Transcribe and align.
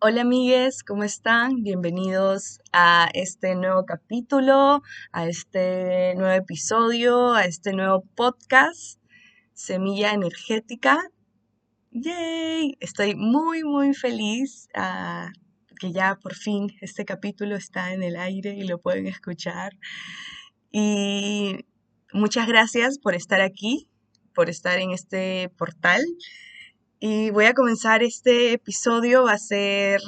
Hola 0.00 0.20
amigues, 0.20 0.84
¿cómo 0.84 1.02
están? 1.02 1.64
Bienvenidos 1.64 2.60
a 2.72 3.08
este 3.14 3.56
nuevo 3.56 3.84
capítulo, 3.84 4.80
a 5.10 5.26
este 5.26 6.14
nuevo 6.14 6.34
episodio, 6.34 7.34
a 7.34 7.46
este 7.46 7.72
nuevo 7.72 8.04
podcast, 8.14 9.00
Semilla 9.54 10.12
Energética. 10.12 11.00
¡Yay! 11.90 12.76
Estoy 12.78 13.16
muy, 13.16 13.64
muy 13.64 13.92
feliz 13.92 14.68
ah, 14.76 15.32
que 15.80 15.90
ya 15.90 16.14
por 16.14 16.36
fin 16.36 16.68
este 16.80 17.04
capítulo 17.04 17.56
está 17.56 17.92
en 17.92 18.04
el 18.04 18.14
aire 18.14 18.54
y 18.54 18.68
lo 18.68 18.78
pueden 18.78 19.08
escuchar. 19.08 19.72
Y 20.70 21.66
muchas 22.12 22.46
gracias 22.46 23.00
por 23.00 23.16
estar 23.16 23.40
aquí, 23.40 23.88
por 24.32 24.48
estar 24.48 24.78
en 24.78 24.92
este 24.92 25.50
portal. 25.58 26.04
Y 27.00 27.30
voy 27.30 27.44
a 27.44 27.54
comenzar 27.54 28.02
este 28.02 28.54
episodio, 28.54 29.22
va 29.22 29.34
a 29.34 29.38
ser, 29.38 30.00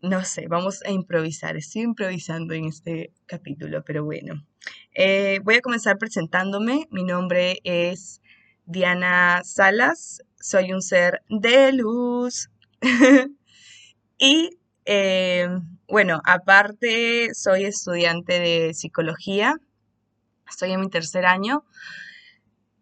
no 0.00 0.24
sé, 0.24 0.48
vamos 0.48 0.82
a 0.84 0.90
improvisar, 0.90 1.56
estoy 1.56 1.82
improvisando 1.82 2.52
en 2.54 2.64
este 2.64 3.12
capítulo, 3.26 3.84
pero 3.84 4.04
bueno. 4.04 4.44
Eh, 4.92 5.38
voy 5.44 5.54
a 5.54 5.60
comenzar 5.60 5.98
presentándome, 5.98 6.88
mi 6.90 7.04
nombre 7.04 7.60
es 7.62 8.20
Diana 8.66 9.42
Salas, 9.44 10.22
soy 10.40 10.72
un 10.72 10.82
ser 10.82 11.22
de 11.28 11.72
luz. 11.72 12.50
y 14.18 14.58
eh, 14.84 15.46
bueno, 15.86 16.20
aparte 16.24 17.34
soy 17.34 17.66
estudiante 17.66 18.40
de 18.40 18.74
psicología, 18.74 19.54
estoy 20.48 20.72
en 20.72 20.80
mi 20.80 20.90
tercer 20.90 21.24
año. 21.24 21.64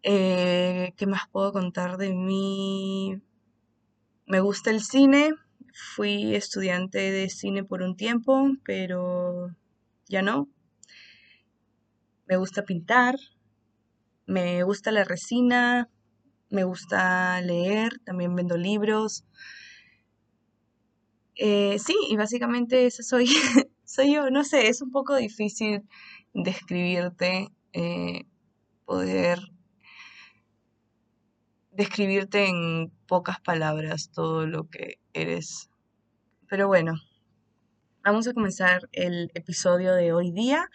Eh, 0.03 0.93
¿Qué 0.97 1.05
más 1.05 1.23
puedo 1.31 1.53
contar 1.53 1.97
de 1.97 2.13
mí? 2.13 3.21
Me 4.25 4.39
gusta 4.39 4.71
el 4.71 4.81
cine. 4.81 5.33
Fui 5.95 6.35
estudiante 6.35 6.97
de 6.99 7.29
cine 7.29 7.63
por 7.63 7.81
un 7.83 7.95
tiempo, 7.95 8.49
pero 8.65 9.55
ya 10.07 10.21
no. 10.21 10.49
Me 12.25 12.37
gusta 12.37 12.63
pintar. 12.63 13.15
Me 14.25 14.63
gusta 14.63 14.91
la 14.91 15.03
resina. 15.03 15.89
Me 16.49 16.63
gusta 16.63 17.39
leer. 17.41 17.99
También 18.03 18.35
vendo 18.35 18.57
libros. 18.57 19.23
Eh, 21.35 21.77
sí, 21.79 21.95
y 22.09 22.15
básicamente 22.17 22.87
eso 22.87 23.03
soy, 23.03 23.27
soy 23.83 24.15
yo. 24.15 24.29
No 24.31 24.43
sé, 24.43 24.67
es 24.67 24.81
un 24.81 24.91
poco 24.91 25.15
difícil 25.15 25.83
describirte, 26.33 27.49
eh, 27.73 28.25
poder 28.85 29.50
describirte 31.81 32.47
en 32.47 32.91
pocas 33.07 33.39
palabras 33.41 34.11
todo 34.13 34.45
lo 34.45 34.69
que 34.69 34.99
eres. 35.13 35.69
Pero 36.47 36.67
bueno, 36.67 36.93
vamos 38.03 38.27
a 38.27 38.33
comenzar 38.33 38.87
el 38.91 39.31
episodio 39.33 39.95
de 39.95 40.13
hoy 40.13 40.31
día. 40.31 40.69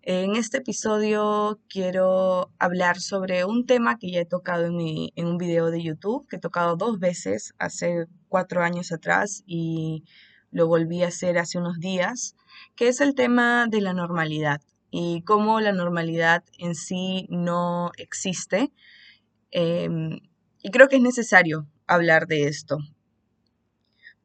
En 0.00 0.34
este 0.36 0.58
episodio 0.58 1.60
quiero 1.68 2.52
hablar 2.58 3.00
sobre 3.00 3.44
un 3.44 3.66
tema 3.66 3.98
que 3.98 4.10
ya 4.10 4.20
he 4.20 4.24
tocado 4.24 4.64
en, 4.64 5.10
en 5.14 5.26
un 5.26 5.36
video 5.36 5.70
de 5.70 5.82
YouTube, 5.82 6.26
que 6.28 6.36
he 6.36 6.40
tocado 6.40 6.76
dos 6.76 6.98
veces 6.98 7.54
hace 7.58 8.06
cuatro 8.28 8.62
años 8.62 8.92
atrás 8.92 9.42
y 9.46 10.04
lo 10.50 10.68
volví 10.68 11.02
a 11.02 11.08
hacer 11.08 11.38
hace 11.38 11.58
unos 11.58 11.80
días, 11.80 12.34
que 12.76 12.88
es 12.88 13.02
el 13.02 13.14
tema 13.14 13.66
de 13.68 13.82
la 13.82 13.92
normalidad 13.92 14.62
y 14.90 15.22
cómo 15.22 15.60
la 15.60 15.72
normalidad 15.72 16.44
en 16.58 16.74
sí 16.74 17.26
no 17.28 17.90
existe. 17.98 18.72
Em, 19.50 20.20
y 20.66 20.70
creo 20.72 20.88
que 20.88 20.96
es 20.96 21.02
necesario 21.02 21.68
hablar 21.86 22.26
de 22.26 22.48
esto, 22.48 22.78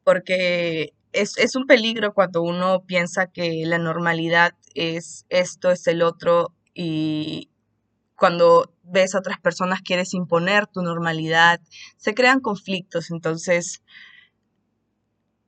porque 0.02 0.92
es, 1.12 1.54
un 1.54 1.68
peligro 1.68 2.14
cuando 2.14 2.42
uno 2.42 2.82
piensa 2.84 3.28
que 3.28 3.62
la 3.64 3.78
normalidad 3.78 4.52
es 4.74 5.24
esto, 5.28 5.70
es 5.70 5.86
el 5.86 6.02
otro, 6.02 6.52
y 6.74 7.48
cuando 8.16 8.74
ves 8.82 9.14
a 9.14 9.20
otras 9.20 9.38
personas 9.38 9.82
quieres 9.82 10.14
imponer 10.14 10.66
tu 10.66 10.82
normalidad, 10.82 11.60
se 11.96 12.12
crean 12.12 12.40
conflictos, 12.40 13.12
entonces 13.12 13.84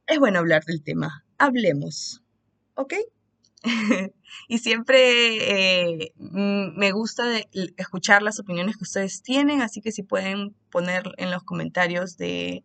es 0.06 0.18
bueno 0.20 0.38
hablar 0.38 0.62
del 0.62 0.80
tema. 0.84 1.24
Hablemos, 1.38 2.22
¿ok? 2.76 2.94
y 4.48 4.58
siempre 4.58 6.00
eh, 6.00 6.12
me 6.18 6.92
gusta 6.92 7.24
escuchar 7.76 8.22
las 8.22 8.38
opiniones 8.38 8.76
que 8.76 8.84
ustedes 8.84 9.22
tienen, 9.22 9.62
así 9.62 9.80
que 9.80 9.92
si 9.92 10.02
pueden 10.02 10.54
poner 10.70 11.12
en 11.16 11.30
los 11.30 11.42
comentarios 11.44 12.16
de 12.16 12.62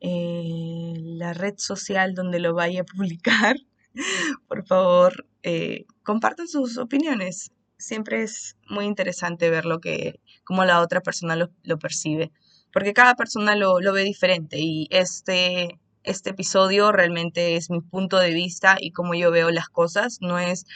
eh, 0.00 0.94
la 0.98 1.32
red 1.32 1.54
social 1.56 2.14
donde 2.14 2.40
lo 2.40 2.52
vaya 2.54 2.82
a 2.82 2.84
publicar, 2.84 3.56
por 4.48 4.66
favor, 4.66 5.26
eh, 5.42 5.86
compartan 6.02 6.48
sus 6.48 6.76
opiniones. 6.76 7.52
Siempre 7.78 8.22
es 8.22 8.56
muy 8.68 8.84
interesante 8.84 9.50
ver 9.50 9.64
lo 9.64 9.80
que, 9.80 10.20
cómo 10.44 10.64
la 10.64 10.80
otra 10.80 11.00
persona 11.00 11.36
lo, 11.36 11.78
percibe, 11.78 12.32
porque 12.72 12.92
cada 12.92 13.14
persona 13.14 13.56
lo, 13.56 13.80
lo 13.80 13.92
ve 13.92 14.04
diferente 14.04 14.58
y 14.60 14.88
este 14.90 15.78
este 16.04 16.30
episodio 16.30 16.92
realmente 16.92 17.56
es 17.56 17.70
mi 17.70 17.80
punto 17.80 18.18
de 18.18 18.32
vista 18.32 18.76
y 18.78 18.92
cómo 18.92 19.14
yo 19.14 19.30
veo 19.30 19.50
las 19.50 19.68
cosas, 19.68 20.18
no 20.20 20.38
es 20.38 20.66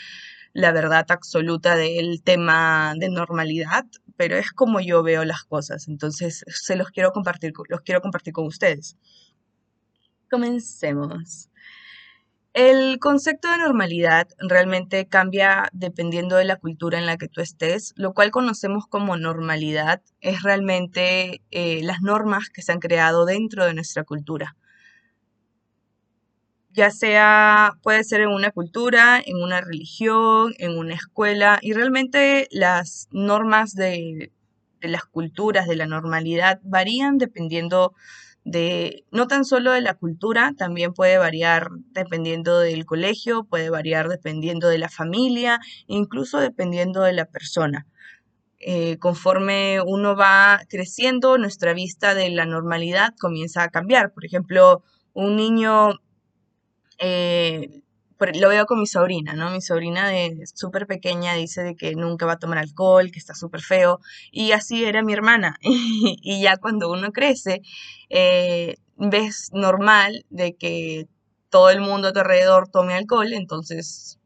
la 0.53 0.72
verdad 0.72 1.06
absoluta 1.11 1.77
del 1.77 2.22
tema 2.22 2.94
de 2.99 3.11
normalidad, 3.11 3.84
pero 4.16 4.37
es 4.37 4.50
como 4.50 4.81
yo 4.81 5.03
veo 5.03 5.25
las 5.25 5.44
cosas, 5.44 5.87
entonces 5.89 6.44
se 6.49 6.77
los 6.77 6.91
quiero 6.91 7.12
compartir, 7.12 7.53
los 7.69 7.83
quiero 7.83 8.00
compartir 8.00 8.33
con 8.33 8.47
ustedes. 8.47 8.97
Comencemos. 10.31 11.49
El 12.55 12.99
concepto 12.99 13.50
de 13.50 13.59
normalidad 13.59 14.27
realmente 14.39 15.06
cambia 15.06 15.69
dependiendo 15.72 16.37
de 16.37 16.45
la 16.45 16.56
cultura 16.56 16.99
en 16.99 17.06
la 17.06 17.16
que 17.16 17.28
tú 17.28 17.41
estés. 17.41 17.93
Lo 17.95 18.15
cual 18.15 18.31
conocemos 18.33 18.87
como 18.89 19.16
normalidad 19.16 20.03
es 20.21 20.43
realmente 20.43 21.43
eh, 21.50 21.83
las 21.84 22.00
normas 22.00 22.49
que 22.50 22.62
se 22.62 22.72
han 22.72 22.81
creado 22.81 23.27
dentro 23.27 23.65
de 23.65 23.75
nuestra 23.75 24.03
cultura 24.03 24.56
ya 26.71 26.91
sea, 26.91 27.73
puede 27.83 28.05
ser 28.05 28.21
en 28.21 28.29
una 28.29 28.51
cultura, 28.51 29.21
en 29.25 29.43
una 29.43 29.61
religión, 29.61 30.55
en 30.59 30.79
una 30.79 30.95
escuela, 30.95 31.59
y 31.62 31.73
realmente 31.73 32.49
las 32.51 33.09
normas 33.11 33.75
de, 33.75 34.33
las 34.81 35.05
culturas, 35.05 35.67
de 35.67 35.77
la 35.77 35.87
normalidad, 35.87 36.61
varían 36.62 37.19
dependiendo 37.19 37.95
de, 38.45 39.05
no 39.11 39.27
tan 39.27 39.45
solo 39.45 39.73
de 39.73 39.81
la 39.81 39.95
cultura, 39.95 40.53
también 40.57 40.95
puede 40.95 41.19
variar 41.19 41.69
dependiendo 41.93 42.61
del 42.61 42.87
colegio, 42.87 43.45
puede 43.45 43.71
variar 43.71 44.09
dependiendo 44.09 44.69
de 44.69 44.78
la 44.78 44.89
familia, 44.89 45.61
incluso 45.87 46.39
dependiendo 46.39 47.03
de 47.03 47.12
la 47.12 47.27
persona. 47.27 47.87
Eh, 48.61 48.99
conforme 48.99 49.81
uno 49.81 50.17
va 50.17 50.61
creciendo, 50.69 51.39
nuestra 51.39 51.75
vista 51.75 52.15
de 52.15 52.31
la 52.31 52.45
normalidad 52.45 53.15
comienza 53.21 53.62
a 53.62 53.69
cambiar. 53.69 54.12
Por 54.12 54.25
ejemplo, 54.25 54.83
un 55.12 55.37
niño 55.37 56.01
eh, 56.98 57.82
lo 58.34 58.48
veo 58.48 58.66
con 58.66 58.81
mi 58.81 58.86
sobrina, 58.86 59.32
¿no? 59.34 59.50
Mi 59.50 59.60
sobrina 59.60 60.09
de 60.09 60.44
súper 60.54 60.86
pequeña 60.86 61.34
dice 61.34 61.62
de 61.62 61.76
que 61.76 61.94
nunca 61.94 62.26
va 62.26 62.32
a 62.32 62.38
tomar 62.38 62.59
alcohol, 62.59 63.10
que 63.12 63.19
está 63.19 63.34
súper 63.34 63.60
feo, 63.60 64.00
y 64.32 64.53
así 64.53 64.84
era 64.84 65.03
mi 65.03 65.12
hermana. 65.12 65.56
y 65.62 66.42
ya 66.42 66.56
cuando 66.56 66.91
uno 66.91 67.12
crece, 67.12 67.62
eh, 68.10 68.76
ves 68.97 69.50
normal 69.53 70.25
de 70.31 70.56
que 70.56 71.06
todo 71.50 71.70
el 71.70 71.81
mundo 71.81 72.09
a 72.09 72.12
tu 72.12 72.20
alrededor 72.20 72.69
tome 72.69 72.94
alcohol, 72.94 73.32
entonces 73.32 74.19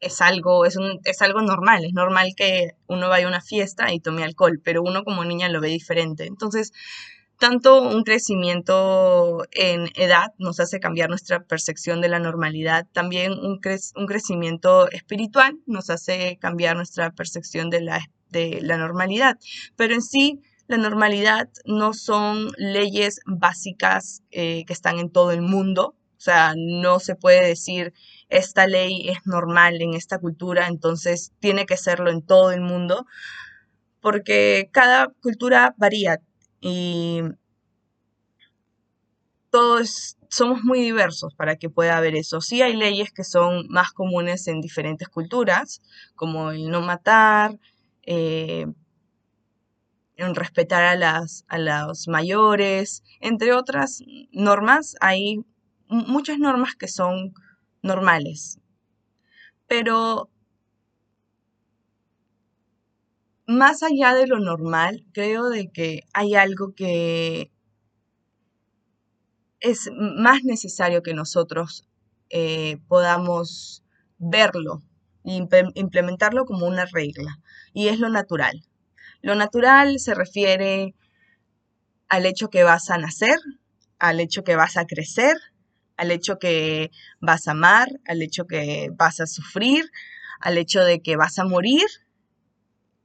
es 0.00 0.20
algo, 0.22 0.64
es, 0.64 0.76
un, 0.76 1.00
es 1.04 1.20
algo 1.22 1.42
normal, 1.42 1.84
es 1.84 1.92
normal 1.92 2.32
que 2.36 2.70
uno 2.86 3.08
vaya 3.08 3.26
a 3.26 3.28
una 3.28 3.42
fiesta 3.42 3.92
y 3.92 4.00
tome 4.00 4.24
alcohol, 4.24 4.60
pero 4.64 4.82
uno 4.82 5.04
como 5.04 5.24
niña 5.24 5.48
lo 5.48 5.60
ve 5.60 5.68
diferente. 5.68 6.26
Entonces, 6.26 6.72
tanto 7.40 7.82
un 7.82 8.04
crecimiento 8.04 9.46
en 9.52 9.88
edad 9.94 10.34
nos 10.36 10.60
hace 10.60 10.78
cambiar 10.78 11.08
nuestra 11.08 11.42
percepción 11.42 12.02
de 12.02 12.10
la 12.10 12.18
normalidad, 12.18 12.86
también 12.92 13.32
un, 13.32 13.58
crecimiento 13.58 14.90
espiritual 14.90 15.58
nos 15.66 15.88
hace 15.88 16.36
cambiar 16.38 16.76
nuestra 16.76 17.12
percepción 17.12 17.70
de 17.70 17.80
la, 17.80 18.10
de 18.28 18.60
la 18.60 18.76
normalidad. 18.76 19.38
Pero 19.74 19.94
en 19.94 20.02
sí, 20.02 20.42
la 20.66 20.76
normalidad 20.76 21.48
no 21.64 21.94
son 21.94 22.50
leyes 22.58 23.20
básicas 23.24 24.22
eh, 24.30 24.64
que 24.66 24.74
están 24.74 24.98
en 24.98 25.10
todo 25.10 25.32
el 25.32 25.40
mundo. 25.40 25.96
O 26.18 26.20
sea, 26.20 26.52
no 26.54 27.00
se 27.00 27.14
puede 27.14 27.46
decir 27.46 27.94
esta 28.28 28.66
ley 28.66 29.08
es 29.08 29.20
normal 29.24 29.80
en 29.80 29.94
esta 29.94 30.18
cultura, 30.18 30.68
entonces 30.68 31.32
tiene 31.40 31.64
que 31.64 31.78
serlo 31.78 32.10
en 32.10 32.20
todo 32.20 32.52
el 32.52 32.60
mundo, 32.60 33.06
porque 34.02 34.68
cada 34.72 35.08
cultura 35.22 35.74
varía, 35.78 36.20
y 36.60 37.22
todos 39.50 40.16
somos 40.28 40.62
muy 40.62 40.80
diversos 40.80 41.34
para 41.34 41.56
que 41.56 41.70
pueda 41.70 41.96
haber 41.96 42.14
eso. 42.14 42.40
Sí 42.40 42.62
hay 42.62 42.76
leyes 42.76 43.12
que 43.12 43.24
son 43.24 43.66
más 43.68 43.92
comunes 43.92 44.46
en 44.46 44.60
diferentes 44.60 45.08
culturas, 45.08 45.82
como 46.14 46.52
el 46.52 46.70
no 46.70 46.80
matar, 46.80 47.58
eh, 48.02 48.66
respetar 50.16 50.84
a, 50.84 50.94
las, 50.96 51.44
a 51.48 51.58
los 51.58 52.06
mayores, 52.08 53.02
entre 53.20 53.52
otras 53.52 54.02
normas, 54.32 54.94
hay 55.00 55.44
muchas 55.88 56.38
normas 56.38 56.74
que 56.76 56.88
son 56.88 57.32
normales. 57.82 58.58
Pero 59.66 60.30
más 63.50 63.82
allá 63.82 64.14
de 64.14 64.28
lo 64.28 64.38
normal, 64.38 65.04
creo 65.12 65.48
de 65.48 65.72
que 65.72 66.02
hay 66.12 66.36
algo 66.36 66.72
que 66.74 67.50
es 69.58 69.90
más 69.92 70.44
necesario 70.44 71.02
que 71.02 71.14
nosotros 71.14 71.84
eh, 72.30 72.78
podamos 72.86 73.82
verlo 74.18 74.82
e 75.24 75.44
implementarlo 75.74 76.44
como 76.44 76.66
una 76.66 76.86
regla, 76.86 77.40
y 77.74 77.88
es 77.88 77.98
lo 77.98 78.08
natural. 78.08 78.62
Lo 79.20 79.34
natural 79.34 79.98
se 79.98 80.14
refiere 80.14 80.94
al 82.08 82.26
hecho 82.26 82.50
que 82.50 82.62
vas 82.62 82.88
a 82.88 82.98
nacer, 82.98 83.36
al 83.98 84.20
hecho 84.20 84.44
que 84.44 84.54
vas 84.54 84.76
a 84.76 84.86
crecer, 84.86 85.36
al 85.96 86.12
hecho 86.12 86.38
que 86.38 86.92
vas 87.20 87.48
a 87.48 87.50
amar, 87.50 87.88
al 88.06 88.22
hecho 88.22 88.46
que 88.46 88.90
vas 88.96 89.18
a 89.18 89.26
sufrir, 89.26 89.90
al 90.38 90.56
hecho 90.56 90.84
de 90.84 91.02
que 91.02 91.16
vas 91.16 91.38
a 91.40 91.44
morir, 91.44 91.84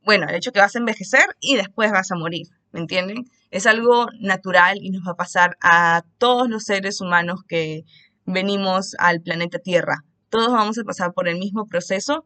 bueno, 0.06 0.28
al 0.28 0.36
hecho 0.36 0.52
que 0.52 0.60
vas 0.60 0.76
a 0.76 0.80
envejecer 0.80 1.26
y 1.40 1.56
después 1.56 1.92
vas 1.92 2.12
a 2.12 2.16
morir, 2.16 2.48
¿me 2.72 2.80
entienden? 2.80 3.26
Es 3.52 3.66
algo 3.66 4.08
natural 4.20 4.78
y 4.82 4.92
nos 4.92 5.06
va 5.06 5.12
a 5.12 5.18
pasar 5.18 5.58
a 5.62 6.04
todos 6.18 6.48
los 6.50 6.64
seres 6.64 7.02
humanos 7.02 7.42
que 7.48 7.84
venimos 8.26 8.96
al 9.00 9.22
planeta 9.22 9.60
Tierra. 9.60 10.04
Todos 10.30 10.52
vamos 10.52 10.78
a 10.78 10.84
pasar 10.84 11.14
por 11.14 11.28
el 11.28 11.38
mismo 11.38 11.66
proceso 11.66 12.26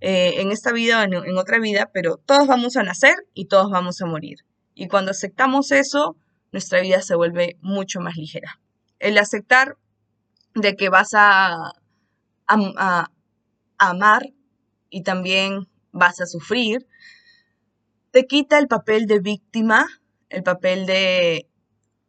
eh, 0.00 0.40
en 0.40 0.52
esta 0.52 0.72
vida 0.72 1.00
o 1.00 1.02
en 1.02 1.38
otra 1.38 1.58
vida, 1.58 1.90
pero 1.92 2.16
todos 2.24 2.46
vamos 2.46 2.76
a 2.76 2.82
nacer 2.82 3.14
y 3.34 3.46
todos 3.46 3.70
vamos 3.70 4.00
a 4.00 4.06
morir. 4.06 4.38
Y 4.74 4.86
cuando 4.86 5.10
aceptamos 5.10 5.72
eso, 5.72 6.16
nuestra 6.52 6.80
vida 6.80 7.02
se 7.02 7.16
vuelve 7.16 7.58
mucho 7.60 8.00
más 8.00 8.16
ligera. 8.16 8.60
El 8.98 9.18
aceptar 9.18 9.76
de 10.54 10.76
que 10.76 10.88
vas 10.88 11.10
a, 11.14 11.72
amar 13.76 14.22
y 14.88 15.02
también 15.02 15.68
vas 15.98 16.20
a 16.20 16.26
sufrir, 16.26 16.86
te 18.10 18.26
quita 18.26 18.58
el 18.58 18.68
papel 18.68 19.06
de 19.06 19.20
víctima, 19.20 19.86
el 20.30 20.42
papel 20.42 20.86
de, 20.86 21.48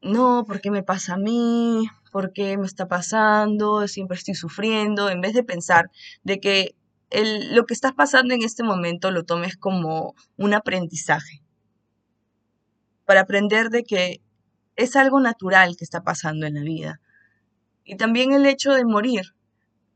no, 0.01 0.45
¿por 0.45 0.61
qué 0.61 0.71
me 0.71 0.83
pasa 0.83 1.15
a 1.15 1.17
mí? 1.17 1.87
¿Por 2.11 2.33
qué 2.33 2.57
me 2.57 2.65
está 2.65 2.87
pasando? 2.87 3.87
Siempre 3.87 4.17
estoy 4.17 4.35
sufriendo, 4.35 5.09
en 5.09 5.21
vez 5.21 5.33
de 5.33 5.43
pensar 5.43 5.91
de 6.23 6.39
que 6.39 6.75
lo 7.11 7.65
que 7.65 7.73
estás 7.73 7.93
pasando 7.93 8.33
en 8.33 8.43
este 8.43 8.63
momento 8.63 9.11
lo 9.11 9.25
tomes 9.25 9.57
como 9.57 10.15
un 10.37 10.53
aprendizaje, 10.53 11.43
para 13.05 13.21
aprender 13.21 13.69
de 13.69 13.83
que 13.83 14.21
es 14.75 14.95
algo 14.95 15.19
natural 15.19 15.75
que 15.75 15.83
está 15.83 16.03
pasando 16.03 16.45
en 16.45 16.53
la 16.55 16.61
vida 16.61 17.01
y 17.89 17.97
también 17.97 18.33
el 18.33 18.45
hecho 18.45 18.71
de 18.73 18.85
morir. 18.85 19.33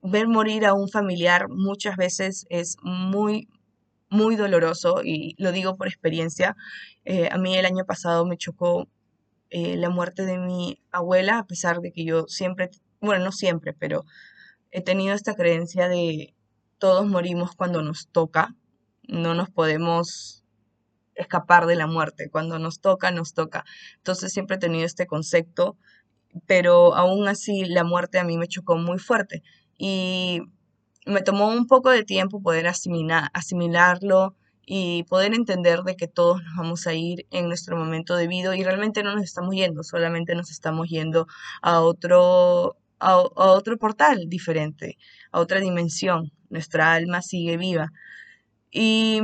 Ver 0.02 0.28
morir 0.28 0.66
a 0.66 0.74
un 0.74 0.90
familiar 0.90 1.48
muchas 1.48 1.96
veces 1.96 2.46
es 2.50 2.76
muy, 2.82 3.48
muy 4.14 4.36
doloroso 4.36 5.02
y 5.04 5.36
lo 5.38 5.52
digo 5.52 5.76
por 5.76 5.88
experiencia. 5.88 6.56
Eh, 7.06 7.30
a 7.32 7.38
mí 7.38 7.58
el 7.58 7.66
año 7.66 7.86
pasado 7.86 8.26
me 8.26 8.38
chocó 8.38 8.88
eh, 9.50 9.76
la 9.78 9.90
muerte 9.90 10.26
de 10.26 10.38
mi 10.38 10.82
abuela, 10.92 11.40
a 11.40 11.48
pesar 11.48 11.80
de 11.80 11.92
que 11.92 12.06
yo 12.06 12.26
siempre, 12.28 12.70
bueno, 13.02 13.26
no 13.26 13.32
siempre, 13.32 13.74
pero 13.74 14.06
he 14.72 14.82
tenido 14.82 15.14
esta 15.14 15.36
creencia 15.36 15.90
de 15.90 16.34
todos 16.78 17.06
morimos 17.06 17.56
cuando 17.56 17.82
nos 17.82 18.08
toca, 18.10 18.56
no 19.08 19.34
nos 19.34 19.50
podemos 19.50 20.44
escapar 21.16 21.66
de 21.66 21.76
la 21.76 21.88
muerte, 21.88 22.30
cuando 22.32 22.58
nos 22.60 22.80
toca, 22.80 23.12
nos 23.12 23.34
toca. 23.34 23.66
Entonces 23.98 24.32
siempre 24.32 24.56
he 24.56 24.60
tenido 24.60 24.86
este 24.86 25.06
concepto 25.06 25.78
pero 26.48 26.96
aún 26.96 27.28
así 27.28 27.66
la 27.66 27.84
muerte 27.84 28.20
a 28.20 28.24
mí 28.24 28.38
me 28.38 28.48
chocó 28.48 28.78
muy 28.78 29.00
fuerte 29.00 29.44
y 29.78 30.42
me 31.06 31.22
tomó 31.22 31.48
un 31.48 31.68
poco 31.68 31.90
de 31.90 32.04
tiempo 32.04 32.42
poder 32.42 32.68
asimilarlo 32.68 34.36
y 34.66 35.04
poder 35.04 35.34
entender 35.34 35.82
de 35.84 35.96
que 35.96 36.08
todos 36.08 36.42
nos 36.44 36.56
vamos 36.56 36.88
a 36.88 36.94
ir 36.94 37.26
en 37.32 37.48
nuestro 37.48 37.78
momento 37.78 38.16
debido 38.16 38.54
y 38.54 38.64
realmente 38.64 39.04
no 39.04 39.14
nos 39.14 39.24
estamos 39.24 39.56
yendo, 39.56 39.84
solamente 39.84 40.36
nos 40.36 40.52
estamos 40.52 40.88
yendo 40.88 41.28
a 41.62 41.82
otro, 41.82 42.78
a 43.00 43.18
otro 43.18 43.78
portal 43.78 44.30
diferente, 44.30 44.98
a 45.32 45.40
otra 45.40 45.60
dimensión. 45.60 46.32
Nuestra 46.50 46.94
alma 46.94 47.22
sigue 47.22 47.58
viva. 47.58 47.92
Y 48.72 49.22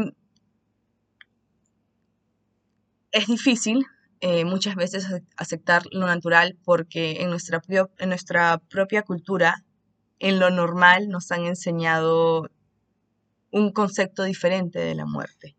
es 3.12 3.28
difícil, 3.28 3.86
eh, 4.22 4.44
muchas 4.46 4.76
veces 4.76 5.08
aceptar 5.38 5.84
lo 5.92 6.06
natural 6.06 6.58
porque 6.66 7.22
en 7.22 7.30
nuestra, 7.30 7.62
en 7.98 8.10
nuestra 8.10 8.58
propia 8.70 9.04
cultura, 9.04 9.64
en 10.20 10.40
lo 10.40 10.50
normal, 10.50 11.10
nos 11.10 11.32
han 11.32 11.46
enseñado 11.46 12.50
un 13.52 13.72
concepto 13.72 14.24
diferente 14.24 14.80
de 14.80 14.96
la 14.96 15.06
muerte. 15.06 15.56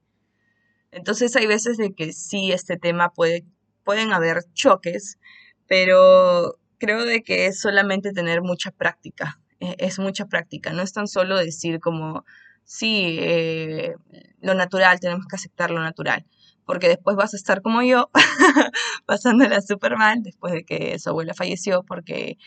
Entonces 0.92 1.34
hay 1.36 1.46
veces 1.46 1.76
de 1.76 1.92
que 1.94 2.12
sí, 2.12 2.52
este 2.52 2.76
tema 2.76 3.10
puede, 3.10 3.44
pueden 3.84 4.12
haber 4.12 4.44
choques, 4.52 5.18
pero 5.66 6.58
creo 6.78 7.04
de 7.04 7.22
que 7.22 7.46
es 7.46 7.60
solamente 7.60 8.12
tener 8.12 8.42
mucha 8.42 8.70
práctica, 8.70 9.40
e, 9.60 9.76
es 9.78 9.98
mucha 9.98 10.26
práctica, 10.26 10.72
no 10.72 10.82
es 10.82 10.92
tan 10.92 11.08
solo 11.08 11.38
decir 11.38 11.80
como, 11.80 12.24
sí, 12.64 13.18
eh, 13.20 13.94
lo 14.40 14.54
natural, 14.54 15.00
tenemos 15.00 15.26
que 15.26 15.36
aceptar 15.36 15.70
lo 15.70 15.80
natural 15.80 16.26
porque 16.70 16.86
después 16.86 17.16
vas 17.16 17.34
a 17.34 17.36
estar 17.36 17.62
como 17.62 17.82
yo, 17.82 18.10
pasándola 19.06 19.60
súper 19.60 19.96
mal 19.96 20.22
después 20.22 20.52
de 20.52 20.64
que 20.64 20.96
su 21.00 21.10
abuela 21.10 21.34
falleció 21.34 21.82
porque 21.82 22.38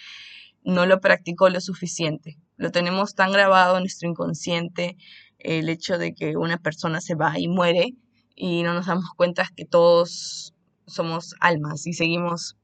no 0.64 0.86
lo 0.86 1.00
practicó 1.00 1.50
lo 1.50 1.62
suficiente. 1.62 2.38
Lo 2.58 2.72
tenemos 2.72 3.16
tan 3.16 3.32
grabado 3.32 3.78
en 3.78 3.84
nuestro 3.84 4.10
inconsciente 4.10 4.98
el 5.40 5.70
hecho 5.70 5.98
de 5.98 6.14
que 6.14 6.38
una 6.38 6.58
persona 6.58 7.02
se 7.02 7.16
va 7.16 7.38
y 7.38 7.48
muere 7.48 7.96
y 8.36 8.64
no 8.64 8.74
nos 8.74 8.88
damos 8.88 9.10
cuenta 9.16 9.50
que 9.56 9.66
todos 9.66 10.54
somos 10.86 11.36
almas 11.40 11.86
y 11.88 11.94
seguimos 11.94 12.58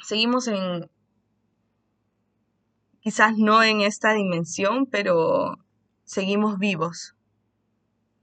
seguimos 0.00 0.48
en 0.48 0.88
quizás 3.00 3.36
no 3.36 3.62
en 3.62 3.80
esta 3.80 4.14
dimensión, 4.14 4.86
pero 4.86 5.58
seguimos 6.04 6.58
vivos. 6.58 7.14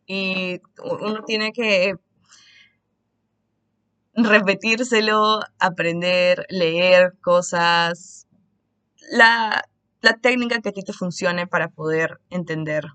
Y 0.06 0.62
uno 1.02 1.24
tiene 1.26 1.52
que 1.52 1.96
repetírselo, 4.14 5.42
aprender, 5.60 6.46
leer 6.50 7.14
cosas, 7.22 8.28
la, 9.12 9.66
técnica 10.22 10.62
que 10.62 10.70
a 10.70 10.72
ti 10.72 10.82
te 10.84 10.94
funcione 10.94 11.48
para 11.48 11.70
poder 11.70 12.20
entender 12.30 12.86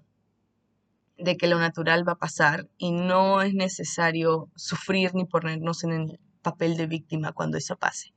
de 1.18 1.36
que 1.36 1.46
lo 1.46 1.58
natural 1.58 2.06
va 2.06 2.12
a 2.12 2.18
pasar 2.18 2.68
y 2.78 2.92
no 2.92 3.42
es 3.42 3.54
necesario 3.54 4.48
sufrir 4.56 5.14
ni 5.14 5.26
ponernos 5.26 5.84
en 5.84 5.92
el 5.92 6.20
papel 6.42 6.76
de 6.76 6.86
víctima 6.86 7.32
cuando 7.32 7.58
eso 7.58 7.76
pase. 7.76 8.12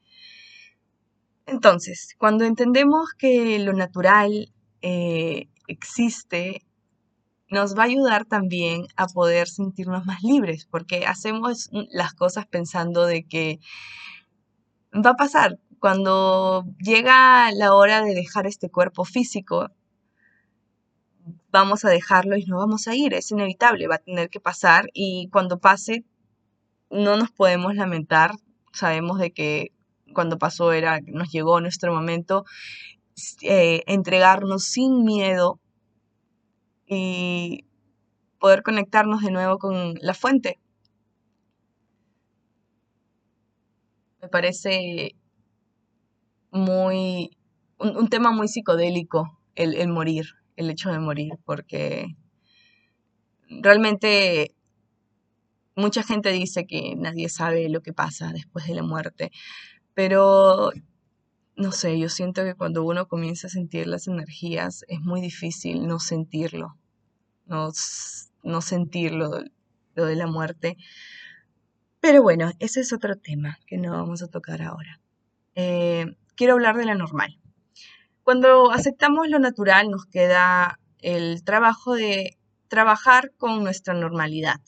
Entonces, 1.45 2.15
cuando 2.17 2.43
entendemos 2.43 3.13
que 3.17 3.59
lo 3.59 3.73
natural 3.73 4.51
eh, 4.81 5.47
existe 5.67 6.61
nos 7.49 7.77
va 7.77 7.83
a 7.83 7.85
ayudar 7.85 8.25
también 8.25 8.87
a 8.95 9.07
poder 9.07 9.47
sentirnos 9.47 10.05
más 10.05 10.21
libres, 10.21 10.65
porque 10.65 11.05
hacemos 11.05 11.69
las 11.91 12.13
cosas 12.13 12.45
pensando 12.45 13.05
de 13.05 13.23
que 13.23 13.59
va 14.93 15.11
a 15.11 15.15
pasar. 15.15 15.57
Cuando 15.79 16.65
llega 16.79 17.51
la 17.51 17.73
hora 17.75 18.01
de 18.01 18.15
dejar 18.15 18.47
este 18.47 18.69
cuerpo 18.69 19.05
físico, 19.05 19.69
vamos 21.51 21.85
a 21.85 21.89
dejarlo 21.89 22.35
y 22.37 22.45
no 22.45 22.57
vamos 22.57 22.87
a 22.87 22.95
ir, 22.95 23.13
es 23.13 23.31
inevitable, 23.31 23.87
va 23.87 23.95
a 23.95 23.99
tener 23.99 24.29
que 24.29 24.39
pasar 24.39 24.89
y 24.93 25.29
cuando 25.31 25.59
pase 25.59 26.03
no 26.89 27.17
nos 27.17 27.31
podemos 27.31 27.75
lamentar, 27.75 28.31
sabemos 28.73 29.19
de 29.19 29.31
que 29.31 29.71
cuando 30.13 30.37
pasó 30.37 30.71
era, 30.71 30.99
nos 31.05 31.29
llegó 31.31 31.59
nuestro 31.61 31.93
momento, 31.93 32.45
eh, 33.41 33.83
entregarnos 33.87 34.63
sin 34.63 35.03
miedo 35.03 35.59
y 36.87 37.65
poder 38.39 38.63
conectarnos 38.63 39.21
de 39.21 39.31
nuevo 39.31 39.57
con 39.57 39.95
la 40.01 40.13
fuente. 40.13 40.59
Me 44.21 44.29
parece 44.29 45.15
muy 46.51 47.37
un, 47.79 48.07
tema 48.09 48.31
muy 48.31 48.47
psicodélico 48.47 49.39
el, 49.55 49.75
el 49.75 49.87
morir, 49.87 50.25
el 50.55 50.69
hecho 50.69 50.91
de 50.91 50.99
morir, 50.99 51.33
porque 51.45 52.15
realmente 53.49 54.55
mucha 55.75 56.03
gente 56.03 56.31
dice 56.31 56.65
que 56.65 56.95
nadie 56.95 57.29
sabe 57.29 57.69
lo 57.69 57.81
que 57.81 57.93
pasa 57.93 58.31
después 58.33 58.67
de 58.67 58.75
la 58.75 58.83
muerte, 58.83 59.31
pero 59.93 60.71
no 61.55 61.71
sé, 61.71 61.99
yo 61.99 62.09
siento 62.09 62.43
que 62.43 62.55
cuando 62.55 62.83
uno 62.83 63.07
comienza 63.07 63.47
a 63.47 63.49
sentir 63.49 63.87
las 63.87 64.07
energías 64.07 64.85
es 64.87 65.01
muy 65.01 65.21
difícil 65.21 65.87
no 65.87 65.99
sentirlo, 65.99 66.77
no, 67.45 67.71
no 68.43 68.61
sentirlo, 68.61 69.43
lo 69.95 70.05
de 70.05 70.15
la 70.15 70.27
muerte, 70.27 70.77
Pero 71.99 72.21
bueno, 72.21 72.51
ese 72.59 72.79
es 72.81 72.93
otro 72.93 73.15
tema 73.17 73.57
que 73.65 73.77
no 73.77 73.91
vamos 73.91 74.21
a 74.21 74.27
tocar 74.27 74.61
ahora. 74.61 75.01
Eh, 75.55 76.05
quiero 76.37 76.53
hablar 76.53 76.77
de 76.77 76.85
la 76.85 76.95
normal. 76.95 77.37
Cuando 78.23 78.71
aceptamos 78.71 79.27
lo 79.27 79.39
natural 79.39 79.89
nos 79.89 80.05
queda 80.05 80.79
el 80.99 81.43
trabajo 81.43 81.95
de 81.95 82.37
trabajar 82.69 83.33
con 83.37 83.63
nuestra 83.63 83.93
normalidad. 83.93 84.61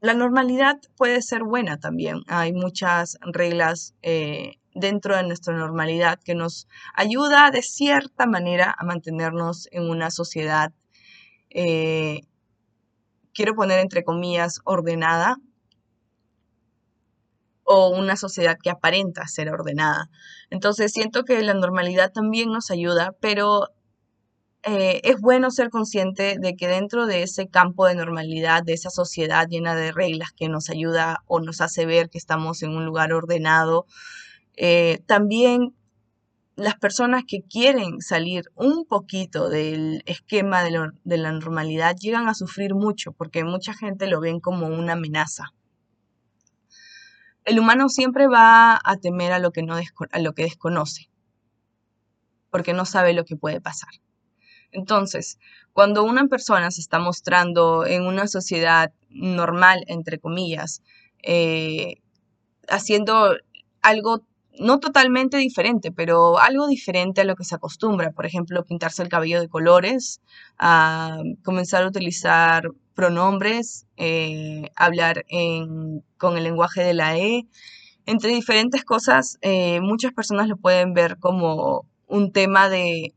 La 0.00 0.14
normalidad 0.14 0.78
puede 0.96 1.22
ser 1.22 1.44
buena 1.44 1.78
también. 1.78 2.22
Hay 2.28 2.52
muchas 2.52 3.18
reglas 3.20 3.94
eh, 4.02 4.58
dentro 4.74 5.16
de 5.16 5.24
nuestra 5.24 5.56
normalidad 5.56 6.20
que 6.24 6.34
nos 6.34 6.68
ayuda 6.94 7.50
de 7.50 7.62
cierta 7.62 8.26
manera 8.26 8.74
a 8.78 8.84
mantenernos 8.84 9.68
en 9.72 9.88
una 9.88 10.10
sociedad, 10.10 10.72
eh, 11.50 12.20
quiero 13.34 13.54
poner 13.54 13.80
entre 13.80 14.04
comillas, 14.04 14.60
ordenada 14.64 15.36
o 17.70 17.90
una 17.90 18.16
sociedad 18.16 18.56
que 18.60 18.70
aparenta 18.70 19.28
ser 19.28 19.50
ordenada. 19.50 20.08
Entonces 20.48 20.90
siento 20.90 21.24
que 21.24 21.42
la 21.42 21.52
normalidad 21.52 22.10
también 22.10 22.50
nos 22.50 22.70
ayuda, 22.70 23.14
pero 23.20 23.68
eh, 24.62 25.02
es 25.04 25.20
bueno 25.20 25.50
ser 25.50 25.68
consciente 25.68 26.38
de 26.40 26.56
que 26.56 26.66
dentro 26.66 27.04
de 27.04 27.22
ese 27.22 27.46
campo 27.48 27.86
de 27.86 27.94
normalidad, 27.94 28.62
de 28.62 28.72
esa 28.72 28.88
sociedad 28.88 29.46
llena 29.48 29.74
de 29.74 29.92
reglas 29.92 30.30
que 30.32 30.48
nos 30.48 30.70
ayuda 30.70 31.22
o 31.26 31.40
nos 31.40 31.60
hace 31.60 31.84
ver 31.84 32.08
que 32.08 32.16
estamos 32.16 32.62
en 32.62 32.70
un 32.70 32.86
lugar 32.86 33.12
ordenado, 33.12 33.84
eh, 34.56 35.02
también 35.06 35.74
las 36.56 36.76
personas 36.76 37.24
que 37.26 37.42
quieren 37.42 38.00
salir 38.00 38.44
un 38.54 38.86
poquito 38.86 39.50
del 39.50 40.02
esquema 40.06 40.64
de, 40.64 40.90
de, 41.04 41.18
la 41.18 41.32
normalidad 41.32 41.94
llegan 41.96 42.28
a 42.28 42.34
sufrir 42.34 42.74
mucho 42.74 43.12
porque 43.12 43.44
mucha 43.44 43.74
gente 43.74 44.06
lo 44.06 44.20
ven 44.20 44.40
como 44.40 44.68
una 44.68 44.94
amenaza. 44.94 45.52
El 47.48 47.58
humano 47.58 47.88
siempre 47.88 48.26
va 48.28 48.78
a 48.82 48.96
temer 48.98 49.32
a 49.32 49.38
lo 49.38 49.52
que, 49.52 49.62
no 49.62 49.74
a 49.74 50.18
lo 50.20 50.34
que 50.34 50.42
desconoce 50.42 51.08
porque 52.50 52.72
no 52.72 52.84
sabe 52.84 53.12
lo 53.12 53.24
que 53.24 53.36
puede 53.36 53.60
pasar. 53.60 53.90
Entonces, 54.70 55.38
cuando 55.72 56.04
una 56.04 56.26
persona 56.26 56.70
se 56.70 56.80
está 56.80 56.98
mostrando 56.98 57.86
en 57.86 58.04
una 58.04 58.26
sociedad 58.26 58.92
normal, 59.08 59.84
entre 59.86 60.18
comillas, 60.18 60.82
eh, 61.22 61.96
haciendo 62.68 63.36
algo 63.80 64.22
no 64.60 64.80
totalmente 64.80 65.36
diferente, 65.36 65.92
pero 65.92 66.38
algo 66.38 66.66
diferente 66.66 67.20
a 67.20 67.24
lo 67.24 67.36
que 67.36 67.44
se 67.44 67.54
acostumbra. 67.54 68.10
Por 68.10 68.26
ejemplo, 68.26 68.64
pintarse 68.64 69.02
el 69.02 69.08
cabello 69.08 69.40
de 69.40 69.48
colores, 69.48 70.20
a 70.58 71.18
comenzar 71.44 71.84
a 71.84 71.88
utilizar 71.88 72.68
pronombres, 72.98 73.86
eh, 73.96 74.72
hablar 74.74 75.24
con 76.16 76.36
el 76.36 76.42
lenguaje 76.42 76.82
de 76.82 76.94
la 76.94 77.16
E. 77.16 77.46
Entre 78.06 78.32
diferentes 78.32 78.84
cosas, 78.84 79.38
eh, 79.40 79.80
muchas 79.80 80.12
personas 80.12 80.48
lo 80.48 80.56
pueden 80.56 80.94
ver 80.94 81.16
como 81.20 81.86
un 82.08 82.32
tema 82.32 82.68
de 82.68 83.14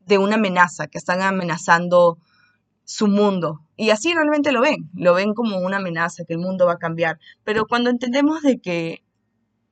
de 0.00 0.18
una 0.18 0.34
amenaza, 0.34 0.86
que 0.86 0.98
están 0.98 1.22
amenazando 1.22 2.18
su 2.84 3.06
mundo. 3.06 3.62
Y 3.76 3.88
así 3.88 4.12
realmente 4.12 4.52
lo 4.52 4.60
ven, 4.60 4.90
lo 4.94 5.14
ven 5.14 5.32
como 5.32 5.60
una 5.60 5.78
amenaza, 5.78 6.24
que 6.26 6.34
el 6.34 6.40
mundo 6.40 6.66
va 6.66 6.74
a 6.74 6.78
cambiar. 6.78 7.18
Pero 7.42 7.66
cuando 7.66 7.88
entendemos 7.88 8.42
de 8.42 8.58
que 8.58 9.03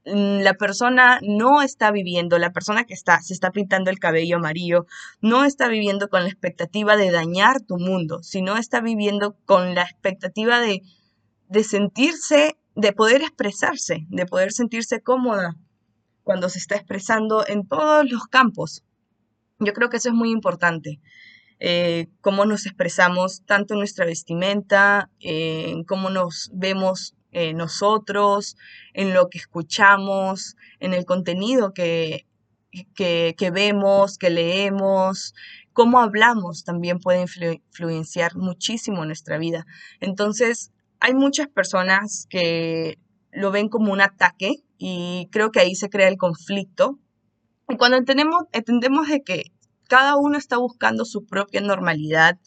la 0.04 0.54
persona 0.54 1.21
no 1.23 1.62
está 1.62 1.90
viviendo, 1.92 2.38
la 2.38 2.52
persona 2.52 2.85
que 2.85 2.94
está, 2.94 3.21
se 3.23 3.32
está 3.32 3.50
pintando 3.50 3.90
el 3.90 4.00
cabello 4.00 4.37
amarillo, 4.37 4.87
no 5.21 5.44
está 5.44 5.68
viviendo 5.68 6.09
con 6.09 6.23
la 6.23 6.28
expectativa 6.28 6.97
de 6.97 7.11
dañar 7.11 7.61
tu 7.61 7.78
mundo, 7.78 8.23
sino 8.23 8.56
está 8.56 8.80
viviendo 8.80 9.37
con 9.44 9.75
la 9.75 9.82
expectativa 9.82 10.61
de, 10.61 10.82
de 11.49 11.64
sentirse, 11.64 12.56
de 12.75 12.92
poder 12.92 13.23
expresarse, 13.23 14.06
de 14.09 14.26
poder 14.26 14.52
sentirse 14.52 15.02
cómoda 15.02 15.56
cuando 16.25 16.49
se 16.49 16.59
está 16.59 16.76
expresando 16.76 17.47
en 17.47 17.66
todos 17.66 18.11
los 18.11 18.25
campos. 18.25 18.82
Yo 19.61 19.73
creo 19.73 19.88
que 19.88 19.99
eso 19.99 20.09
es 20.09 20.14
muy 20.14 20.30
importante. 20.30 21.00
Eh, 21.61 22.09
cómo 22.21 22.44
nos 22.44 22.66
expresamos 22.66 23.44
tanto 23.44 23.75
en 23.75 23.78
nuestra 23.78 24.04
vestimenta, 24.04 25.11
en 25.21 25.85
cómo 25.85 26.11
nos 26.11 26.50
vemos 26.52 27.14
eh, 27.32 27.54
nosotros, 27.54 28.56
en 28.92 29.14
lo 29.14 29.28
que 29.28 29.38
escuchamos, 29.38 30.56
en 30.80 30.94
el 30.94 31.04
contenido 31.04 31.72
que, 31.72 32.26
que, 32.94 33.50
vemos, 33.52 34.18
que 34.18 34.30
leemos, 34.30 35.34
cómo 35.72 36.00
hablamos 36.00 36.64
también 36.64 36.98
puede 36.98 37.22
influenciar 37.22 38.36
muchísimo 38.36 39.04
nuestra 39.04 39.38
vida. 39.38 39.66
Entonces, 40.00 40.72
hay 41.00 41.14
muchas 41.14 41.48
personas 41.48 42.26
que 42.30 42.98
lo 43.32 43.50
ven 43.50 43.68
como 43.68 43.92
un 43.92 44.00
ataque 44.00 44.56
y 44.78 45.28
creo 45.32 45.50
que 45.50 45.60
ahí 45.60 45.74
se 45.74 45.88
crea 45.88 46.08
el 46.08 46.16
conflicto 46.16 46.98
y 47.68 47.76
cuando 47.76 47.96
entendemos, 47.96 48.44
entendemos 48.52 49.08
de 49.08 49.22
que 49.22 49.44
cada 49.88 50.16
uno 50.16 50.36
está 50.36 50.58
buscando 50.58 51.04
su 51.04 51.24
propia 51.24 51.60
normalidad, 51.60 52.38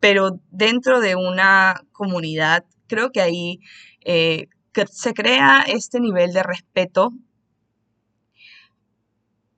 pero 0.00 0.40
dentro 0.50 1.00
de 1.00 1.14
una 1.14 1.84
comunidad, 1.92 2.64
creo 2.88 3.12
que 3.12 3.20
ahí 3.20 3.60
eh, 4.04 4.48
se 4.90 5.14
crea 5.14 5.62
este 5.66 6.00
nivel 6.00 6.32
de 6.32 6.42
respeto 6.42 7.12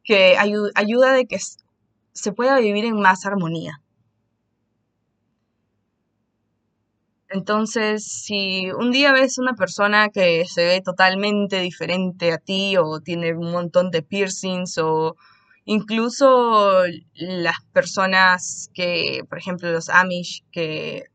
que 0.02 0.36
ayuda, 0.36 0.70
ayuda 0.74 1.12
de 1.12 1.26
que 1.26 1.38
se 2.12 2.32
pueda 2.32 2.58
vivir 2.58 2.84
en 2.84 3.00
más 3.00 3.26
armonía. 3.26 3.80
Entonces, 7.34 8.04
si 8.06 8.70
un 8.70 8.92
día 8.92 9.12
ves 9.12 9.38
una 9.38 9.54
persona 9.54 10.08
que 10.10 10.44
se 10.46 10.64
ve 10.66 10.80
totalmente 10.80 11.58
diferente 11.60 12.32
a 12.32 12.38
ti 12.38 12.76
o 12.76 13.00
tiene 13.00 13.34
un 13.34 13.50
montón 13.50 13.90
de 13.90 14.02
piercings 14.02 14.78
o 14.78 15.16
incluso 15.64 16.82
las 17.14 17.56
personas 17.72 18.70
que, 18.72 19.22
por 19.28 19.38
ejemplo, 19.38 19.72
los 19.72 19.88
Amish 19.88 20.44
que 20.52 21.06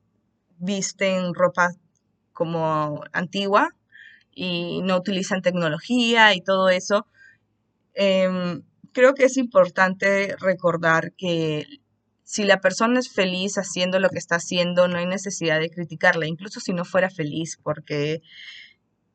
visten 0.58 1.34
ropa 1.34 1.70
como 2.40 3.04
antigua 3.12 3.76
y 4.34 4.82
no 4.84 4.96
utilizan 4.96 5.42
tecnología 5.42 6.34
y 6.34 6.40
todo 6.40 6.70
eso, 6.70 7.06
em, 7.96 8.64
creo 8.94 9.14
que 9.14 9.26
es 9.26 9.36
importante 9.36 10.38
recordar 10.40 11.12
que 11.18 11.66
si 12.24 12.46
la 12.46 12.62
persona 12.62 12.98
es 12.98 13.12
feliz 13.12 13.58
haciendo 13.58 14.00
lo 14.00 14.10
que 14.10 14.20
está 14.20 14.38
haciendo, 14.38 14.88
no 14.88 14.98
hay 15.00 15.06
necesidad 15.06 15.60
de 15.60 15.70
criticarla, 15.70 16.28
incluso 16.28 16.62
si 16.62 16.72
no 16.72 16.86
fuera 16.86 17.10
feliz, 17.10 17.60
porque 17.62 18.22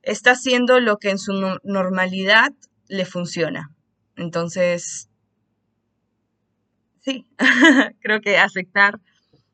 está 0.02 0.32
haciendo 0.32 0.78
lo 0.80 0.98
que 0.98 1.08
en 1.08 1.18
su 1.18 1.32
normalidad 1.62 2.52
le 2.88 3.06
funciona. 3.06 3.70
Entonces, 4.16 5.08
sí, 7.00 7.26
creo 8.02 8.20
que 8.20 8.36
aceptar 8.36 9.00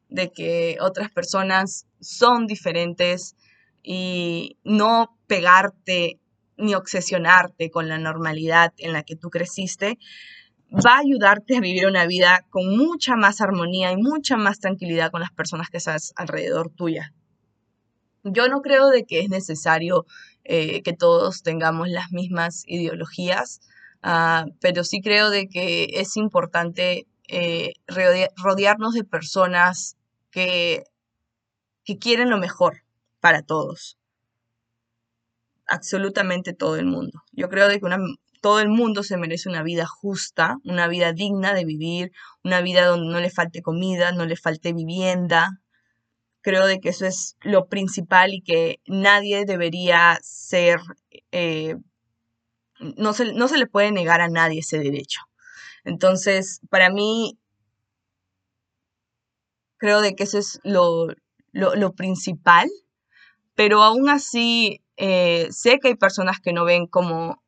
de 0.09 0.33
que 0.33 0.77
otras 0.81 1.09
personas 1.13 1.87
son 2.01 2.49
diferentes 2.49 3.37
y 3.83 4.59
no 4.65 5.17
pegarte 5.27 6.21
ni 6.57 6.75
obsesionarte 6.75 7.71
con 7.71 7.89
la 7.89 7.99
normalidad 7.99 8.73
en 8.79 8.93
la 8.93 9.03
que 9.03 9.17
tú 9.17 9.31
creciste, 9.31 9.99
va 10.73 10.97
a 10.97 11.01
ayudarte 11.01 11.57
a 11.57 11.61
vivir 11.61 11.87
una 11.87 12.07
vida 12.07 12.47
con 12.51 12.77
mucha 12.77 13.17
más 13.17 13.41
armonía 13.41 13.93
y 13.93 13.97
mucha 13.97 14.37
más 14.37 14.61
tranquilidad 14.61 15.11
con 15.11 15.21
las 15.21 15.33
personas 15.33 15.69
que 15.71 15.79
estás 15.79 16.13
alrededor 16.17 16.71
tuya. 16.71 17.13
Yo 18.23 18.49
no 18.49 18.61
creo 18.61 18.89
de 18.89 19.05
que 19.05 19.21
es 19.21 19.31
necesario 19.31 20.05
eh, 20.45 20.83
que 20.83 20.93
todos 20.93 21.43
tengamos 21.43 21.89
las 21.89 22.13
mismas 22.13 22.65
ideologías, 22.67 23.61
ah, 24.03 24.47
pero 24.61 24.85
sí 24.85 25.01
creo 25.01 25.31
de 25.31 25.49
que 25.49 25.85
es 25.95 26.17
importante 26.17 27.07
eh, 27.29 27.73
rodearnos 27.87 28.95
de 28.95 29.05
personas 29.05 29.97
que, 30.31 30.85
que 31.85 31.99
quieren 31.99 32.31
lo 32.31 32.39
mejor 32.39 32.83
para 33.21 33.43
todos 33.43 33.99
absolutamente 35.71 36.53
todo 36.53 36.77
el 36.77 36.85
mundo. 36.85 37.23
Yo 37.33 37.49
creo 37.49 37.69
de 37.69 37.79
que 37.79 37.87
una, 37.87 37.99
todo 38.43 38.61
el 38.61 38.69
mundo 38.69 39.03
se 39.03 39.17
merece 39.17 39.49
una 39.49 39.63
vida 39.63 39.87
justa, 39.87 40.59
una 40.65 40.89
vida 40.89 41.13
digna 41.13 41.55
de 41.55 41.65
vivir, 41.65 42.13
una 42.45 42.61
vida 42.61 42.85
donde 42.87 43.11
no 43.11 43.21
le 43.21 43.31
falte 43.31 43.63
comida, 43.63 44.13
no 44.13 44.27
le 44.27 44.37
falte 44.37 44.73
vivienda. 44.73 45.61
Creo 46.43 46.67
de 46.67 46.81
que 46.81 46.89
eso 46.89 47.07
es 47.07 47.37
lo 47.43 47.69
principal 47.69 48.35
y 48.35 48.43
que 48.43 48.81
nadie 48.87 49.45
debería 49.45 50.19
ser, 50.23 50.81
eh, 51.31 51.77
no, 52.97 53.13
se, 53.13 53.33
no 53.33 53.47
se 53.47 53.59
le 53.59 53.67
puede 53.67 53.93
negar 53.93 54.21
a 54.21 54.29
nadie 54.29 54.61
ese 54.61 54.79
derecho. 54.79 55.21
Entonces, 55.85 56.61
para 56.69 56.91
mí, 56.91 57.39
creo 59.77 60.01
de 60.01 60.15
que 60.15 60.25
eso 60.25 60.39
es 60.39 60.59
lo, 60.65 61.09
lo, 61.53 61.93
principal, 61.93 62.69
pero 63.61 63.83
aún 63.83 64.09
así 64.09 64.81
eh, 64.97 65.49
sé 65.51 65.81
que 65.81 65.89
hay 65.89 65.95
personas 65.95 66.41
que 66.41 66.55
no 66.55 66.65
ven 66.65 66.87
como 66.87 67.43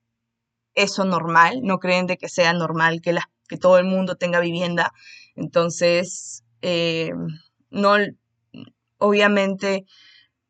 eso 0.74 1.06
normal, 1.06 1.60
no 1.62 1.78
creen 1.78 2.06
de 2.06 2.18
que 2.18 2.28
sea 2.28 2.52
normal 2.52 3.00
que, 3.00 3.14
la, 3.14 3.30
que 3.48 3.56
todo 3.56 3.78
el 3.78 3.86
mundo 3.86 4.16
tenga 4.16 4.38
vivienda. 4.40 4.92
Entonces, 5.36 6.44
eh, 6.60 7.12
no, 7.70 7.94
obviamente 8.98 9.86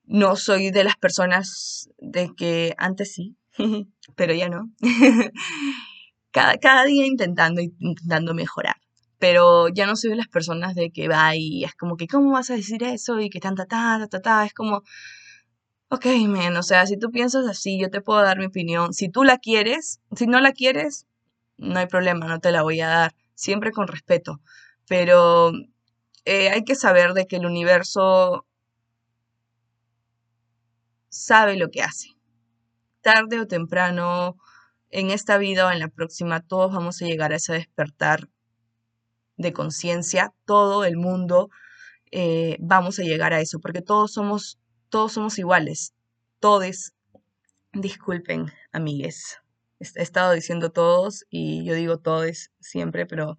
No 0.05 0.35
soy 0.35 0.73
de 0.73 0.83
las 0.83 0.97
personas 0.97 1.89
de 1.99 2.33
que 2.37 2.75
antes 2.77 3.15
sí, 3.15 3.37
pero 4.17 4.35
ya 4.35 4.49
no. 4.49 4.69
cada, 6.33 6.57
cada 6.59 6.85
día 6.87 7.07
intentando, 7.07 7.61
intentando 7.61 8.35
mejorar. 8.35 8.79
Pero 9.21 9.69
ya 9.69 9.87
no 9.87 9.95
soy 9.95 10.11
de 10.11 10.17
las 10.17 10.27
personas 10.27 10.75
de 10.75 10.91
que 10.91 11.07
va 11.07 11.37
y 11.37 11.63
es 11.63 11.77
como 11.77 11.97
que, 11.97 12.09
¿cómo 12.09 12.33
vas 12.33 12.51
a 12.51 12.57
decir 12.57 12.83
eso? 12.83 13.21
Y 13.21 13.31
que 13.31 13.39
tanta, 13.39 13.67
ta, 13.67 14.09
ta, 14.11 14.21
ta, 14.21 14.45
es 14.45 14.55
como, 14.55 14.83
ok, 15.93 16.07
men, 16.27 16.57
o 16.57 16.63
sea, 16.63 16.87
si 16.87 16.97
tú 16.97 17.11
piensas 17.11 17.47
así, 17.47 17.79
yo 17.79 17.91
te 17.91 18.01
puedo 18.01 18.23
dar 18.23 18.39
mi 18.39 18.47
opinión. 18.47 18.95
Si 18.95 19.11
tú 19.11 19.25
la 19.25 19.37
quieres, 19.37 20.01
si 20.17 20.27
no 20.27 20.41
la 20.41 20.53
quieres, 20.53 21.07
no 21.59 21.79
hay 21.79 21.87
problema, 21.87 22.27
no 22.27 22.41
te 22.41 22.51
la 22.51 22.63
voy 22.63 22.81
a 22.81 22.89
dar, 22.89 23.15
siempre 23.35 23.73
con 23.73 23.87
respeto. 23.89 24.41
Pero 24.89 25.53
eh, 26.25 26.49
hay 26.49 26.65
que 26.65 26.77
saber 26.77 27.13
de 27.13 27.27
que 27.27 27.37
el 27.37 27.45
universo 27.45 28.47
sabe 31.11 31.57
lo 31.57 31.69
que 31.71 31.83
hace. 31.83 32.09
Tarde 33.03 33.41
o 33.41 33.47
temprano, 33.47 34.39
en 34.89 35.11
esta 35.11 35.37
vida 35.37 35.67
o 35.67 35.71
en 35.71 35.79
la 35.79 35.89
próxima, 35.89 36.41
todos 36.41 36.73
vamos 36.73 37.03
a 37.03 37.05
llegar 37.05 37.33
a 37.33 37.37
ese 37.37 37.53
despertar 37.53 38.31
de 39.37 39.53
conciencia, 39.53 40.33
todo 40.47 40.85
el 40.85 40.97
mundo 40.97 41.51
eh, 42.13 42.57
vamos 42.61 42.99
a 42.99 43.03
llegar 43.03 43.33
a 43.35 43.41
eso, 43.41 43.59
porque 43.61 43.83
todos 43.83 44.13
somos, 44.13 44.59
todos 44.93 45.15
somos 45.15 45.39
iguales, 45.39 45.95
todos, 46.39 46.93
disculpen, 47.73 48.53
amigues, 48.73 49.39
he 49.81 50.03
estado 50.03 50.33
diciendo 50.33 50.71
todos 50.71 51.25
y 51.31 51.65
yo 51.65 51.75
digo 51.75 51.97
todos 51.97 52.51
siempre, 52.61 53.07
pero 53.07 53.39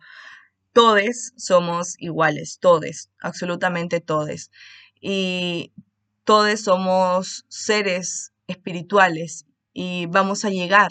todos 0.73 1.31
somos 1.37 1.93
iguales, 1.99 2.57
todos, 2.59 3.11
absolutamente 3.19 4.01
todos. 4.01 4.49
Y 4.99 5.71
todos 6.23 6.61
somos 6.61 7.45
seres 7.49 8.33
espirituales 8.47 9.45
y 9.73 10.07
vamos 10.07 10.45
a 10.45 10.49
llegar 10.49 10.89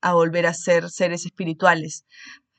a 0.00 0.14
volver 0.14 0.46
a 0.46 0.54
ser 0.54 0.88
seres 0.88 1.26
espirituales. 1.26 2.06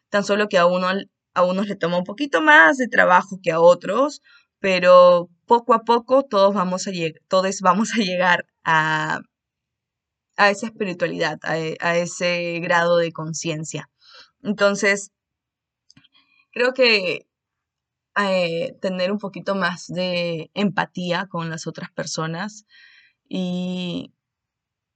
Tan 0.09 0.23
solo 0.23 0.49
que 0.49 0.59
a 0.59 0.67
uno 0.67 0.87
a 1.33 1.43
unos 1.43 1.67
le 1.67 1.75
toma 1.75 1.97
un 1.97 2.03
poquito 2.03 2.41
más 2.41 2.77
de 2.77 2.87
trabajo 2.87 3.39
que 3.41 3.51
a 3.51 3.59
otros, 3.59 4.21
pero 4.59 5.29
poco 5.45 5.73
a 5.73 5.83
poco 5.83 6.23
todos 6.23 6.53
vamos 6.53 6.87
a, 6.87 6.91
todos 7.27 7.61
vamos 7.61 7.91
a 7.93 7.97
llegar 7.97 8.45
a, 8.63 9.21
a 10.37 10.49
esa 10.49 10.67
espiritualidad, 10.67 11.39
a, 11.43 11.97
ese 11.97 12.59
grado 12.61 12.97
de 12.97 13.11
conciencia. 13.11 13.89
Entonces, 14.41 15.11
creo 16.51 16.73
que 16.73 17.27
eh, 18.17 18.77
tener 18.81 19.11
un 19.11 19.17
poquito 19.17 19.55
más 19.55 19.87
de 19.87 20.49
empatía 20.53 21.27
con 21.27 21.49
las 21.49 21.67
otras 21.67 21.91
personas 21.91 22.65
y 23.27 24.13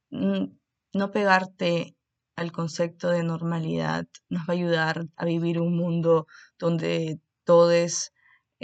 no 0.10 1.12
pegarte 1.12 1.96
al 2.36 2.52
concepto 2.52 3.10
de 3.10 3.24
normalidad 3.24 4.08
nos 4.30 4.44
va 4.44 4.54
a 4.54 4.58
ayudar 4.58 5.08
a 5.16 5.26
vivir 5.26 5.60
un 5.60 5.76
mundo 5.76 6.28
donde 6.58 7.20
todos 7.44 8.14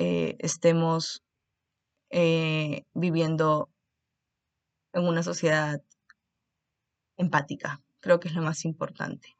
eh, 0.01 0.37
estemos 0.39 1.25
eh, 2.09 2.85
viviendo 2.93 3.69
en 4.93 5.05
una 5.05 5.23
sociedad 5.23 5.83
empática. 7.17 7.81
Creo 7.99 8.21
que 8.21 8.29
es 8.29 8.33
lo 8.33 8.41
más 8.41 8.63
importante. 8.63 9.35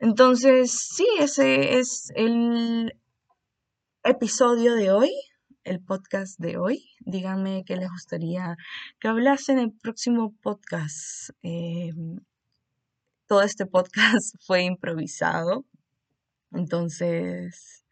Entonces, 0.00 0.72
sí, 0.72 1.06
ese 1.20 1.78
es 1.78 2.10
el 2.16 2.92
episodio 4.02 4.74
de 4.74 4.90
hoy, 4.90 5.12
el 5.62 5.78
podcast 5.80 6.40
de 6.40 6.58
hoy. 6.58 6.90
Díganme 6.98 7.62
qué 7.64 7.76
les 7.76 7.88
gustaría 7.88 8.56
que 8.98 9.06
hablase 9.06 9.52
en 9.52 9.60
el 9.60 9.70
próximo 9.70 10.34
podcast. 10.42 11.30
Em, 11.42 12.18
todo 13.28 13.42
este 13.42 13.64
podcast 13.64 14.34
fue 14.44 14.64
improvisado. 14.64 15.64
Entonces, 16.50 17.84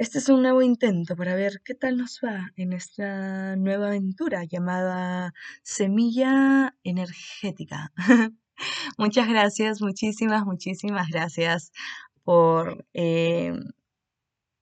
este 0.00 0.18
es 0.18 0.30
un 0.30 0.40
nuevo 0.40 0.62
intento 0.62 1.14
para 1.14 1.34
ver 1.34 1.60
qué 1.62 1.74
tal 1.74 1.98
nos 1.98 2.20
va 2.24 2.52
en 2.56 2.72
esta 2.72 3.54
nueva 3.56 3.88
aventura 3.88 4.44
llamada 4.44 5.34
Semilla 5.62 6.74
Energética. 6.84 7.92
Muchas 8.96 9.28
gracias, 9.28 9.82
muchísimas, 9.82 10.46
muchísimas 10.46 11.08
gracias 11.10 11.70
por 12.24 12.86
eh, 12.94 13.52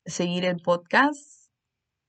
seguir 0.07 0.45
el 0.45 0.57
podcast. 0.57 1.53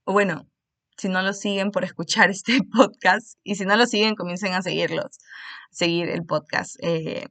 Bueno, 0.04 0.50
si 0.96 1.08
no 1.08 1.22
lo 1.22 1.32
siguen, 1.32 1.70
por 1.70 1.84
escuchar 1.84 2.30
este 2.30 2.58
podcast. 2.64 3.38
Y 3.44 3.54
si 3.54 3.64
no 3.64 3.76
lo 3.76 3.86
siguen, 3.86 4.16
comiencen 4.16 4.54
a 4.54 4.62
seguirlos, 4.62 5.20
seguir 5.70 6.08
el 6.08 6.24
podcast. 6.24 6.74
Eh, 6.82 7.28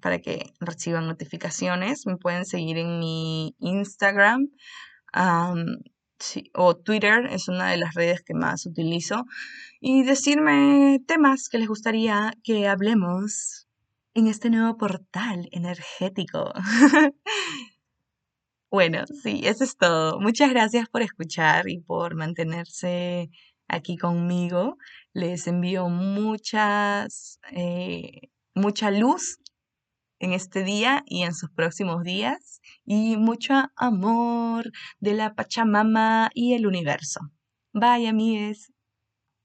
para 0.00 0.20
que 0.20 0.52
reciban 0.60 1.06
notificaciones. 1.06 2.06
Me 2.06 2.16
pueden 2.16 2.44
seguir 2.44 2.76
en 2.76 2.98
mi 2.98 3.56
Instagram 3.58 4.48
o 6.54 6.76
Twitter, 6.76 7.26
es 7.30 7.48
una 7.48 7.70
de 7.70 7.76
las 7.76 7.94
redes 7.94 8.22
que 8.22 8.34
más 8.34 8.66
utilizo. 8.66 9.24
Y 9.80 10.04
decirme 10.04 11.00
temas 11.06 11.48
que 11.48 11.58
les 11.58 11.68
gustaría 11.68 12.32
que 12.44 12.68
hablemos 12.68 13.66
en 14.14 14.26
este 14.28 14.50
nuevo 14.50 14.76
portal 14.76 15.48
energético. 15.52 16.52
bueno, 18.70 19.04
sí, 19.22 19.40
eso 19.44 19.64
es 19.64 19.76
todo. 19.76 20.20
Muchas 20.20 20.50
gracias 20.50 20.88
por 20.88 21.02
escuchar 21.02 21.68
y 21.68 21.80
por 21.80 22.14
mantenerse 22.14 23.30
aquí 23.68 23.96
conmigo. 23.96 24.76
Les 25.12 25.46
envío 25.46 25.88
muchas, 25.88 27.38
eh, 27.52 28.30
mucha 28.54 28.90
luz 28.90 29.38
en 30.22 30.32
este 30.32 30.62
día 30.62 31.02
y 31.06 31.24
en 31.24 31.34
sus 31.34 31.50
próximos 31.50 32.04
días 32.04 32.60
y 32.84 33.16
mucho 33.16 33.54
amor 33.76 34.70
de 35.00 35.14
la 35.14 35.34
Pachamama 35.34 36.30
y 36.34 36.54
el 36.54 36.66
universo. 36.66 37.20
Bye, 37.72 38.08
amigues. 38.08 38.72